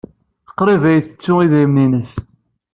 [0.49, 2.11] Qrib ay tettu idrimen-nnes.